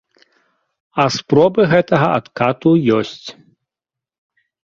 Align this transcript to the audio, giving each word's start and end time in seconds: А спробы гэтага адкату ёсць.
А 1.03 1.03
спробы 1.15 1.61
гэтага 1.73 2.07
адкату 2.21 2.69
ёсць. 2.97 3.27